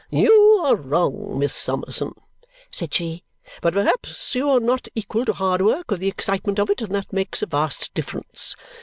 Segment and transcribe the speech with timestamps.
[0.09, 2.15] "You are wrong, Miss Summerson,"
[2.71, 3.23] said she,
[3.61, 6.95] "but perhaps you are not equal to hard work or the excitement of it, and
[6.95, 8.55] that makes a vast difference.